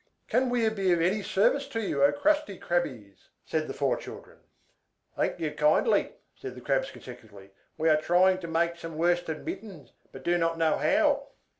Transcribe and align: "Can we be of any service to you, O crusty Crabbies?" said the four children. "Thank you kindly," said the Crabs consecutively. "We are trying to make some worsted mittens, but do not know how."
"Can 0.27 0.49
we 0.49 0.67
be 0.69 0.91
of 0.93 0.99
any 0.99 1.21
service 1.21 1.67
to 1.67 1.79
you, 1.79 2.01
O 2.03 2.11
crusty 2.11 2.57
Crabbies?" 2.57 3.29
said 3.45 3.67
the 3.67 3.73
four 3.75 3.95
children. 3.97 4.39
"Thank 5.15 5.39
you 5.39 5.51
kindly," 5.51 6.13
said 6.35 6.55
the 6.55 6.61
Crabs 6.61 6.89
consecutively. 6.89 7.51
"We 7.77 7.87
are 7.87 8.01
trying 8.01 8.39
to 8.39 8.47
make 8.47 8.77
some 8.77 8.97
worsted 8.97 9.45
mittens, 9.45 9.93
but 10.11 10.23
do 10.23 10.39
not 10.39 10.57
know 10.57 10.77
how." 10.77 11.27